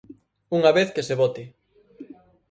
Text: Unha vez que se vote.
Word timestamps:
Unha 0.57 0.71
vez 0.77 0.87
que 0.95 1.05
se 1.07 1.17
vote. 1.21 1.43